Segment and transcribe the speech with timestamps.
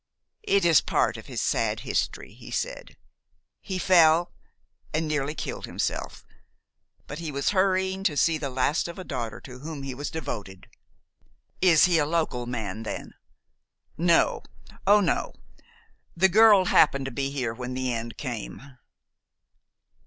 [0.41, 2.97] "It is part of his sad history," he said.
[3.59, 4.31] "He fell,
[4.95, 6.25] and nearly killed himself;
[7.05, 10.09] but he was hurrying to see the last of a daughter to whom he was
[10.09, 10.65] devoted."
[11.61, 13.13] "Is he a local man, then?"
[13.95, 14.41] "No.
[14.87, 15.35] Oh, no!
[16.17, 18.79] The girl happened to be here when the end came."